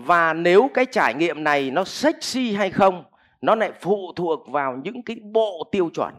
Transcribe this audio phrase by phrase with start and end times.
[0.00, 3.04] và nếu cái trải nghiệm này nó sexy hay không,
[3.40, 6.14] nó lại phụ thuộc vào những cái bộ tiêu chuẩn.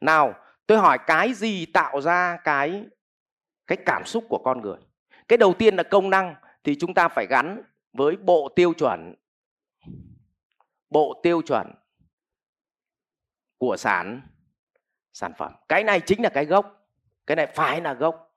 [0.00, 0.34] Nào,
[0.66, 2.84] tôi hỏi cái gì tạo ra cái
[3.66, 4.78] cái cảm xúc của con người?
[5.28, 7.62] Cái đầu tiên là công năng thì chúng ta phải gắn
[7.92, 9.14] với bộ tiêu chuẩn.
[10.90, 11.74] Bộ tiêu chuẩn
[13.58, 14.20] của sản
[15.12, 15.52] sản phẩm.
[15.68, 16.88] Cái này chính là cái gốc,
[17.26, 18.36] cái này phải là gốc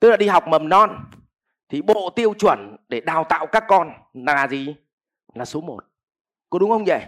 [0.00, 1.04] tức là đi học mầm non
[1.68, 4.76] thì bộ tiêu chuẩn để đào tạo các con là gì?
[5.34, 5.84] Là số 1
[6.50, 7.06] có đúng không vậy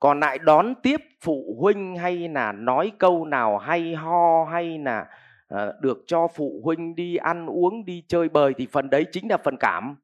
[0.00, 5.06] còn lại đón tiếp phụ huynh hay là nói câu nào hay ho hay là
[5.54, 9.30] uh, được cho phụ huynh đi ăn uống đi chơi bời thì phần đấy chính
[9.30, 9.96] là phần cảm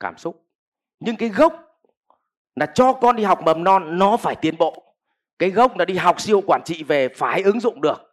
[0.00, 0.42] cảm xúc.
[1.00, 1.52] Nhưng cái gốc
[2.56, 4.82] là cho con đi học mầm non nó phải tiến bộ.
[5.38, 8.05] Cái gốc là đi học siêu quản trị về phải ứng dụng được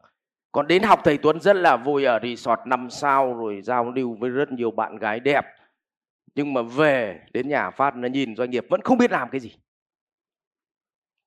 [0.54, 4.18] còn đến học thầy Tuấn rất là vui, ở resort 5 sao rồi giao lưu
[4.20, 5.46] với rất nhiều bạn gái đẹp.
[6.36, 9.40] Nhưng mà về đến nhà phát nó nhìn doanh nghiệp vẫn không biết làm cái
[9.40, 9.56] gì.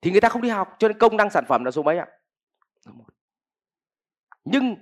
[0.00, 1.98] Thì người ta không đi học, cho nên công năng sản phẩm là số mấy
[1.98, 2.06] ạ?
[4.44, 4.76] Nhưng,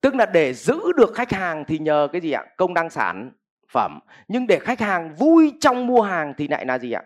[0.00, 2.44] tức là để giữ được khách hàng thì nhờ cái gì ạ?
[2.56, 3.32] Công năng sản
[3.68, 3.98] phẩm.
[4.28, 7.02] Nhưng để khách hàng vui trong mua hàng thì lại là gì ạ?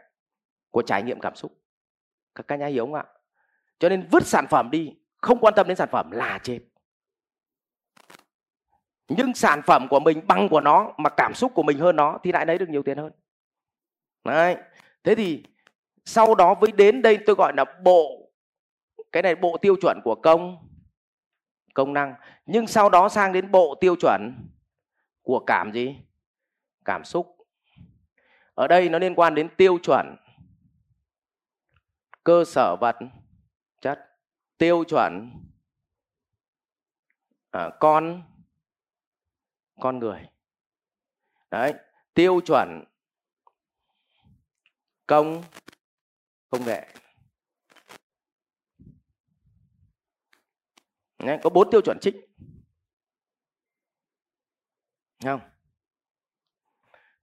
[0.70, 1.58] Của trải nghiệm cảm xúc.
[2.34, 3.04] Các ca nhà hiểu không ạ?
[3.78, 6.58] Cho nên vứt sản phẩm đi, không quan tâm đến sản phẩm là chết
[9.16, 12.18] nhưng sản phẩm của mình bằng của nó mà cảm xúc của mình hơn nó
[12.22, 13.12] thì lại lấy được nhiều tiền hơn.
[14.24, 14.56] Đấy.
[15.04, 15.44] Thế thì
[16.04, 18.30] sau đó với đến đây tôi gọi là bộ
[19.12, 20.68] cái này bộ tiêu chuẩn của công
[21.74, 22.14] công năng.
[22.46, 24.48] Nhưng sau đó sang đến bộ tiêu chuẩn
[25.22, 25.96] của cảm gì?
[26.84, 27.36] Cảm xúc.
[28.54, 30.16] Ở đây nó liên quan đến tiêu chuẩn
[32.24, 32.96] cơ sở vật
[33.80, 34.08] chất.
[34.58, 35.30] Tiêu chuẩn
[37.50, 38.22] à, con
[39.82, 40.28] con người.
[41.50, 41.74] Đấy
[42.14, 42.84] tiêu chuẩn
[45.06, 45.42] công
[46.50, 46.88] công nghệ.
[51.18, 52.16] Đấy, có bốn tiêu chuẩn chính.
[55.24, 55.40] Không?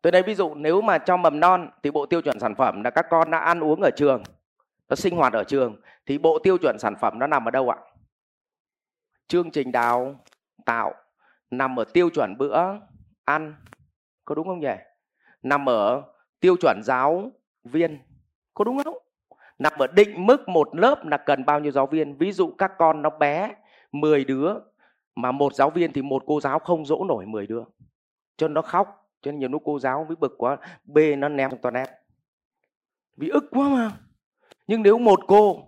[0.02, 2.84] Tôi đây ví dụ nếu mà cho mầm non thì bộ tiêu chuẩn sản phẩm
[2.84, 4.24] là các con đã ăn uống ở trường
[4.90, 7.70] nó sinh hoạt ở trường thì bộ tiêu chuẩn sản phẩm nó nằm ở đâu
[7.70, 7.78] ạ?
[9.28, 10.24] Chương trình đào
[10.66, 11.09] tạo
[11.52, 12.80] nằm ở tiêu chuẩn bữa
[13.26, 13.56] ăn,
[14.26, 14.76] có đúng không nhỉ?
[15.44, 16.04] Nằm ở
[16.40, 17.32] tiêu chuẩn giáo
[17.64, 18.00] viên,
[18.54, 18.98] có đúng không?
[19.60, 22.18] Nằm ở định mức một lớp là cần bao nhiêu giáo viên?
[22.18, 23.56] Ví dụ các con nó bé
[23.92, 24.54] 10 đứa,
[25.16, 27.64] mà một giáo viên thì một cô giáo không dỗ nổi 10 đứa.
[28.38, 31.50] Cho nó khóc, cho nên nhiều lúc cô giáo với bực quá, bê nó ném
[31.50, 31.90] trong toilet.
[33.18, 33.92] Vì ức quá mà.
[34.68, 35.68] Nhưng nếu một cô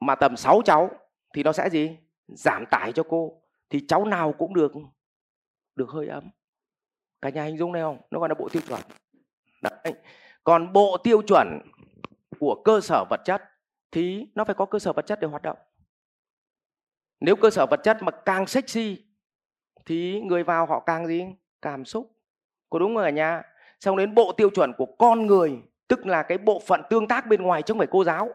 [0.00, 0.90] mà tầm 6 cháu
[1.34, 1.98] thì nó sẽ gì?
[2.28, 4.72] Giảm tải cho cô thì cháu nào cũng được
[5.76, 6.30] được hơi ấm.
[7.22, 8.00] Cả nhà hình dung này không?
[8.10, 8.80] Nó gọi là bộ tiêu chuẩn.
[9.62, 9.94] Đấy.
[10.44, 11.60] còn bộ tiêu chuẩn
[12.40, 13.42] của cơ sở vật chất
[13.90, 15.58] thì nó phải có cơ sở vật chất để hoạt động.
[17.20, 19.04] Nếu cơ sở vật chất mà càng sexy
[19.86, 21.24] thì người vào họ càng gì?
[21.62, 22.12] Cảm xúc.
[22.70, 23.42] Có đúng không cả nhà?
[23.80, 27.26] Xong đến bộ tiêu chuẩn của con người, tức là cái bộ phận tương tác
[27.26, 28.28] bên ngoài chứ không phải cô giáo.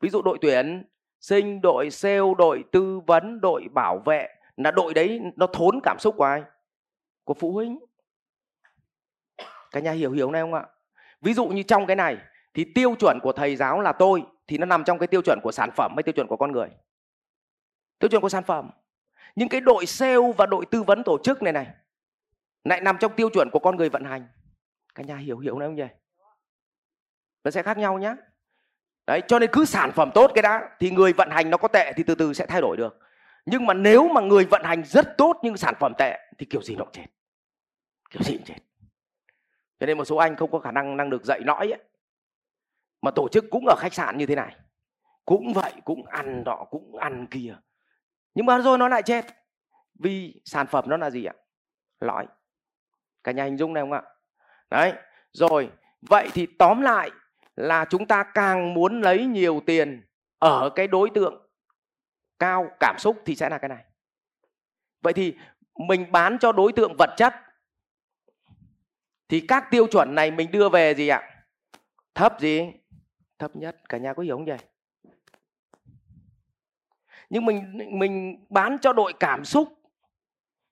[0.00, 0.84] Ví dụ đội tuyển,
[1.20, 5.98] sinh, đội, sale, đội tư vấn, đội bảo vệ là đội đấy nó thốn cảm
[5.98, 6.42] xúc của ai?
[7.24, 7.78] Của phụ huynh.
[9.70, 10.66] Cả nhà hiểu hiểu này không ạ?
[11.20, 12.18] Ví dụ như trong cái này
[12.54, 15.38] thì tiêu chuẩn của thầy giáo là tôi thì nó nằm trong cái tiêu chuẩn
[15.42, 16.68] của sản phẩm hay tiêu chuẩn của con người?
[17.98, 18.70] Tiêu chuẩn của sản phẩm.
[19.36, 21.66] Những cái đội sale và đội tư vấn tổ chức này này
[22.64, 24.28] lại nằm trong tiêu chuẩn của con người vận hành.
[24.94, 25.86] Cả nhà hiểu hiểu này không nhỉ?
[27.44, 28.14] Nó sẽ khác nhau nhé
[29.06, 31.68] đấy, cho nên cứ sản phẩm tốt cái đã thì người vận hành nó có
[31.68, 32.98] tệ thì từ từ sẽ thay đổi được
[33.46, 36.62] nhưng mà nếu mà người vận hành rất tốt nhưng sản phẩm tệ, thì kiểu
[36.62, 37.06] gì nó cũng chết.
[38.10, 38.58] Kiểu gì cũng chết.
[39.80, 41.82] Cho nên một số anh không có khả năng năng được dạy lõi ấy.
[43.02, 44.56] mà tổ chức cũng ở khách sạn như thế này.
[45.24, 47.56] Cũng vậy, cũng ăn nọ, cũng ăn kia.
[48.34, 49.26] Nhưng mà rồi nó lại chết.
[49.98, 51.34] Vì sản phẩm nó là gì ạ?
[52.00, 52.26] Lõi.
[53.24, 54.02] Cả nhà hình dung này không ạ?
[54.70, 54.92] Đấy,
[55.32, 55.70] rồi.
[56.02, 57.10] Vậy thì tóm lại
[57.56, 60.06] là chúng ta càng muốn lấy nhiều tiền
[60.38, 61.41] ở cái đối tượng
[62.42, 63.84] cao, cảm xúc thì sẽ là cái này.
[65.02, 65.36] Vậy thì
[65.88, 67.34] mình bán cho đối tượng vật chất,
[69.28, 71.44] thì các tiêu chuẩn này mình đưa về gì ạ?
[72.14, 72.72] Thấp gì?
[73.38, 74.58] Thấp nhất, cả nhà có hiểu không vậy
[77.30, 79.68] nhưng mình mình bán cho đội cảm xúc,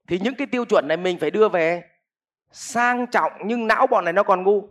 [0.09, 1.83] thì những cái tiêu chuẩn này mình phải đưa về.
[2.51, 4.69] Sang trọng nhưng não bọn này nó còn ngu.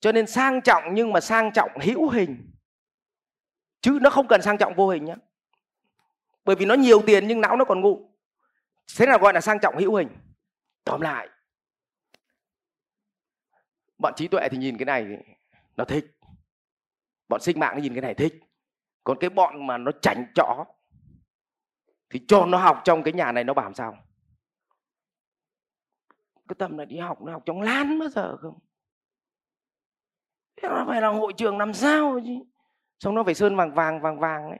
[0.00, 2.50] Cho nên sang trọng nhưng mà sang trọng hữu hình.
[3.80, 5.14] Chứ nó không cần sang trọng vô hình nhé
[6.46, 8.10] bởi vì nó nhiều tiền nhưng não nó còn ngu
[8.98, 10.08] thế nào gọi là sang trọng hữu hình.
[10.84, 11.28] Tóm lại,
[13.98, 15.06] bọn trí tuệ thì nhìn cái này
[15.76, 16.06] nó thích.
[17.28, 18.34] Bọn sinh mạng nó nhìn cái này thích.
[19.04, 20.64] Còn cái bọn mà nó chảnh chó
[22.10, 23.96] thì cho nó học trong cái nhà này nó bảo làm sao?
[26.48, 28.58] Cái tầm này đi học, nó học trong lan bao giờ không?
[30.62, 32.34] Nó phải là hội trường làm sao chứ?
[32.98, 34.58] Xong nó phải sơn vàng vàng vàng vàng ấy.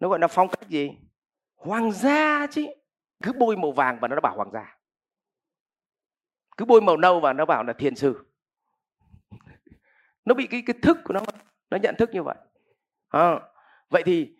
[0.00, 0.90] Nó gọi là phong cách gì?
[1.64, 2.66] Hoàng gia chứ.
[3.22, 4.76] Cứ bôi màu vàng và nó bảo hoàng gia.
[6.56, 8.24] Cứ bôi màu nâu và nó bảo là thiền sư.
[10.24, 11.20] Nó bị cái cái thức của nó
[11.70, 12.36] nó nhận thức như vậy.
[13.08, 13.40] À,
[13.90, 14.36] vậy thì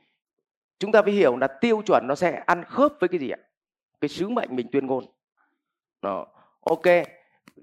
[0.78, 3.38] chúng ta phải hiểu là tiêu chuẩn nó sẽ ăn khớp với cái gì ạ?
[4.00, 5.04] Cái sứ mệnh mình tuyên ngôn.
[6.02, 6.26] Đó.
[6.60, 7.06] ok.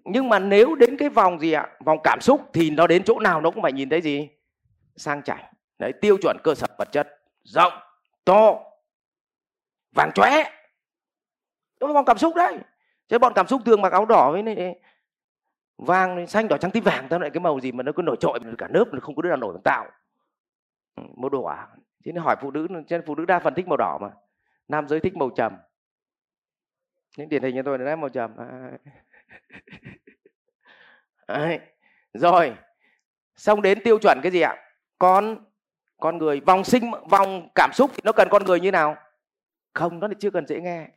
[0.04, 1.78] Nhưng mà nếu đến cái vòng gì ạ?
[1.86, 4.30] Vòng cảm xúc thì nó đến chỗ nào nó cũng phải nhìn thấy gì?
[4.96, 5.54] Sang chảnh.
[5.80, 7.22] Đấy tiêu chuẩn cơ sở vật chất.
[7.44, 7.74] Rộng
[8.26, 8.71] to
[9.96, 10.44] vàng chóe.
[11.80, 12.58] Đó là bọn cảm xúc đấy.
[13.08, 14.80] Chứ bọn cảm xúc thường mặc áo đỏ với này,
[15.78, 18.18] vàng, xanh, đỏ, trắng, tím, vàng, tao lại cái màu gì mà nó cứ nổi
[18.20, 19.92] trội, cả lớp nó không có đứa nào nổi bằng tạo
[20.96, 21.68] ừ, màu đỏ à?
[22.06, 24.10] chứ nên hỏi phụ nữ trên phụ nữ đa phần thích màu đỏ mà.
[24.68, 25.58] Nam giới thích màu trầm.
[27.18, 28.32] Những điển hình như tôi là màu trầm.
[28.38, 28.72] À.
[31.28, 31.60] Đấy.
[32.14, 32.56] rồi.
[33.36, 34.58] Xong đến tiêu chuẩn cái gì ạ?
[34.98, 35.46] Con
[35.98, 38.96] con người, vòng sinh, vòng cảm xúc thì nó cần con người như nào?
[39.74, 40.90] Không nó lại chưa cần dễ nghe.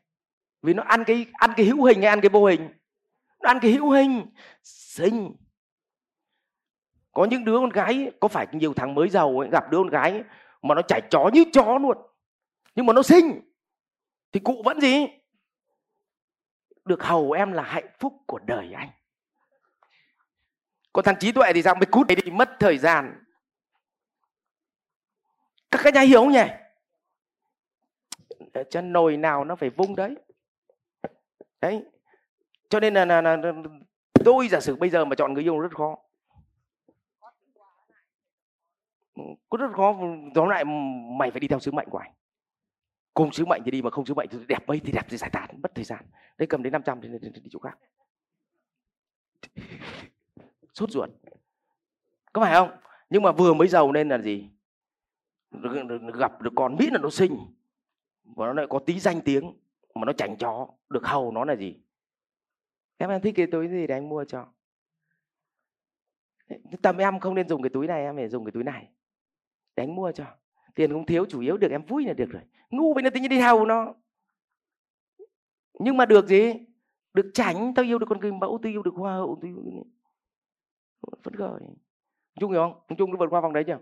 [0.62, 2.68] Vì nó ăn cái ăn cái hữu hình hay ăn cái vô hình?
[3.42, 4.26] Nó ăn cái hữu hình.
[4.62, 5.36] Sinh
[7.12, 9.88] có những đứa con gái có phải nhiều thằng mới giàu ấy, gặp đứa con
[9.88, 10.22] gái
[10.62, 11.98] mà nó chảy chó như chó luôn.
[12.74, 13.40] Nhưng mà nó sinh
[14.32, 15.06] thì cụ vẫn gì?
[16.84, 18.90] Được hầu em là hạnh phúc của đời anh.
[20.92, 21.74] Còn thằng trí tuệ thì sao?
[21.74, 23.24] Mày cút đi mất thời gian.
[25.70, 26.44] Các cái nhà hiểu không nhỉ?
[28.54, 30.14] Ở chân nồi nào nó phải vung đấy.
[31.60, 31.84] Đấy.
[32.68, 33.52] Cho nên là, là, là, là
[34.24, 35.98] tôi giả sử bây giờ mà chọn người yêu rất khó.
[39.48, 39.96] Có rất khó
[40.34, 40.64] tóm lại
[41.18, 42.12] mày phải đi theo sứ mệnh của anh.
[43.14, 45.16] Cùng sứ mệnh thì đi mà không sứ mệnh thì đẹp mấy thì đẹp thì
[45.16, 46.04] giải tán mất thời gian.
[46.38, 47.78] Đấy cầm đến 500 thì đi, đi chỗ khác.
[50.74, 51.10] Sốt ruột.
[52.32, 52.70] Có phải không?
[53.10, 54.48] Nhưng mà vừa mới giàu nên là gì?
[56.14, 57.36] Gặp được con biết là nó sinh
[58.24, 59.52] và nó lại có tí danh tiếng,
[59.94, 61.80] mà nó chảnh chó, được hầu nó là gì?
[62.96, 64.46] Em em thích cái túi gì để anh mua cho.
[66.82, 68.88] Tầm em không nên dùng cái túi này, em phải dùng cái túi này.
[69.76, 70.24] Để anh mua cho.
[70.74, 72.42] Tiền không thiếu, chủ yếu được em vui là được rồi.
[72.70, 73.94] Ngu vậy nó tính như đi hầu nó.
[75.78, 76.52] Nhưng mà được gì?
[77.14, 79.84] Được tránh tao yêu được con người mẫu tôi yêu được hoa hậu tôi yêu
[81.22, 81.60] phấn khởi
[82.40, 82.96] chung hiểu không?
[82.98, 83.78] Chung nó vượt qua vòng đấy chưa?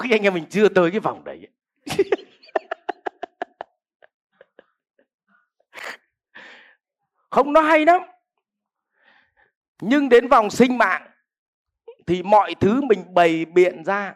[0.00, 1.48] Có khi anh em mình chưa tới cái vòng đấy.
[7.30, 8.02] Không, nó hay lắm.
[9.80, 11.10] Nhưng đến vòng sinh mạng
[12.06, 14.14] thì mọi thứ mình bày biện ra.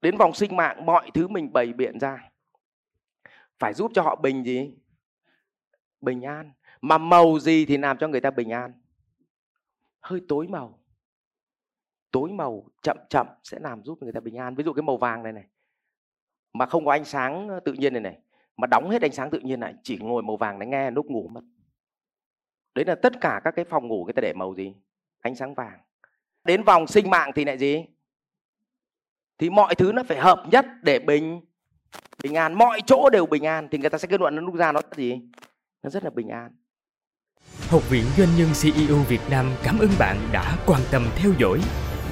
[0.00, 2.30] Đến vòng sinh mạng, mọi thứ mình bày biện ra.
[3.58, 4.74] Phải giúp cho họ bình gì?
[6.00, 6.52] Bình an.
[6.80, 8.72] Mà màu gì thì làm cho người ta bình an?
[10.00, 10.85] Hơi tối màu
[12.16, 14.54] tối màu chậm chậm sẽ làm giúp người ta bình an.
[14.54, 15.44] Ví dụ cái màu vàng này này,
[16.52, 18.18] mà không có ánh sáng tự nhiên này này,
[18.56, 21.06] mà đóng hết ánh sáng tự nhiên lại, chỉ ngồi màu vàng để nghe lúc
[21.06, 21.40] ngủ mất.
[22.74, 24.74] Đấy là tất cả các cái phòng ngủ người ta để màu gì?
[25.20, 25.78] Ánh sáng vàng.
[26.44, 27.84] Đến vòng sinh mạng thì lại gì?
[29.38, 31.40] Thì mọi thứ nó phải hợp nhất để bình
[32.22, 32.54] bình an.
[32.54, 34.80] Mọi chỗ đều bình an thì người ta sẽ kết luận nó lúc ra nó
[34.96, 35.20] gì?
[35.82, 36.56] Nó rất là bình an.
[37.70, 41.60] Học viện Doanh nhân CEO Việt Nam cảm ơn bạn đã quan tâm theo dõi.